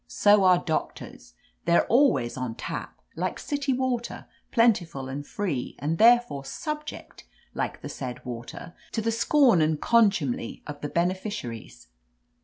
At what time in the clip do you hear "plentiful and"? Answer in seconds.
4.51-5.27